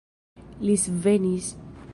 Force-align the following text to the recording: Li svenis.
Li 0.69 0.79
svenis. 0.85 1.55